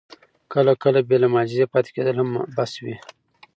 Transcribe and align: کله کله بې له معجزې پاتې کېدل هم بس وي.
کله 0.53 0.71
کله 0.83 0.99
بې 1.07 1.17
له 1.23 1.27
معجزې 1.33 1.65
پاتې 1.73 1.89
کېدل 1.95 2.15
هم 2.21 2.29
بس 2.55 2.71
وي. 2.83 2.95